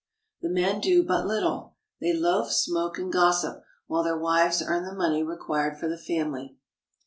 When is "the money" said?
4.83-5.21